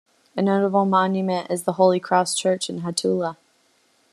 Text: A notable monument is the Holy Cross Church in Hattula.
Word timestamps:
A 0.35 0.41
notable 0.41 0.85
monument 0.85 1.51
is 1.51 1.61
the 1.61 1.73
Holy 1.73 1.99
Cross 1.99 2.33
Church 2.33 2.71
in 2.71 2.79
Hattula. 2.81 3.37